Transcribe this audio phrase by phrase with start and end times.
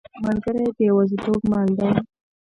[0.25, 1.89] ملګری د یوازیتوب مل دی.